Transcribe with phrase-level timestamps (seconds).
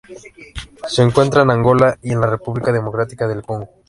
[0.87, 3.69] Se encuentra en Angola y en la República Democrática del Congo.